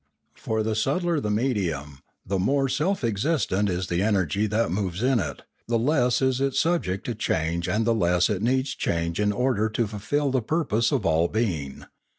[0.33, 3.03] For the subtler the medium, the more 684 Limanora self
[3.59, 7.69] existent is the energy that moves in it, the less is it subject to change
[7.69, 11.85] and the less it needs change in order to fulfil the purpose of all being.